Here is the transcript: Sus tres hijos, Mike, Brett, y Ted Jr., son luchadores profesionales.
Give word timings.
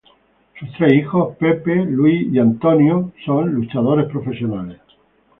Sus 0.57 0.71
tres 0.79 0.93
hijos, 0.93 1.37
Mike, 1.39 1.61
Brett, 1.63 1.91
y 1.91 2.31
Ted 2.31 2.55
Jr., 2.59 3.13
son 3.23 3.53
luchadores 3.53 4.07
profesionales. 4.09 4.79